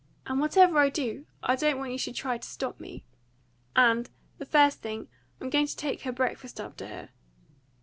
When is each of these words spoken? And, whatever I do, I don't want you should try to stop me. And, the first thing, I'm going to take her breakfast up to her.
And, 0.25 0.39
whatever 0.39 0.79
I 0.79 0.89
do, 0.89 1.27
I 1.43 1.55
don't 1.55 1.77
want 1.77 1.91
you 1.91 1.97
should 1.99 2.15
try 2.15 2.39
to 2.39 2.47
stop 2.47 2.79
me. 2.79 3.05
And, 3.75 4.09
the 4.39 4.47
first 4.47 4.81
thing, 4.81 5.09
I'm 5.39 5.51
going 5.51 5.67
to 5.67 5.75
take 5.77 6.01
her 6.01 6.11
breakfast 6.11 6.59
up 6.59 6.75
to 6.77 6.87
her. 6.87 7.09